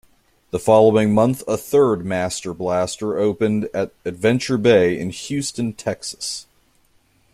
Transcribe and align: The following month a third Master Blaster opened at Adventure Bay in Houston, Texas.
The 0.49 0.57
following 0.57 1.13
month 1.13 1.43
a 1.47 1.57
third 1.57 2.03
Master 2.05 2.55
Blaster 2.55 3.19
opened 3.19 3.69
at 3.71 3.91
Adventure 4.03 4.57
Bay 4.57 4.99
in 4.99 5.11
Houston, 5.11 5.73
Texas. 5.73 6.47